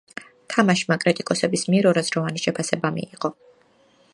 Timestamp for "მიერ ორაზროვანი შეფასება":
1.73-2.93